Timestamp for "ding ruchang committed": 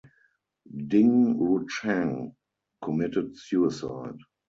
0.89-3.37